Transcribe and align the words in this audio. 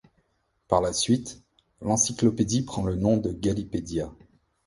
Par 0.67 0.81
la 0.81 0.93
suite, 0.93 1.43
l'encylopédie 1.79 2.63
prend 2.63 2.83
le 2.83 2.95
nom 2.95 3.17
de 3.17 3.31
Galipedia. 3.31 4.11